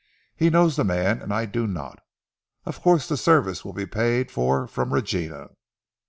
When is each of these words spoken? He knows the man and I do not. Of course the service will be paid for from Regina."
He 0.35 0.49
knows 0.49 0.77
the 0.77 0.83
man 0.83 1.21
and 1.21 1.31
I 1.31 1.45
do 1.45 1.67
not. 1.67 1.99
Of 2.65 2.81
course 2.81 3.07
the 3.07 3.15
service 3.17 3.63
will 3.63 3.73
be 3.73 3.85
paid 3.85 4.31
for 4.31 4.65
from 4.67 4.91
Regina." 4.95 5.49